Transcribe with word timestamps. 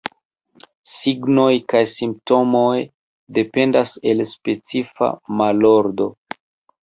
Signoj 0.91 1.51
kaj 1.73 1.81
simptomoj 1.95 2.71
dependas 3.39 3.93
el 4.13 4.23
specifa 4.33 5.11
malordo. 5.43 6.09